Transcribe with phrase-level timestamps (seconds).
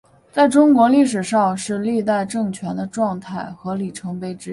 [0.31, 4.49] 在中国历史上是历代政权的状态和里程碑之一。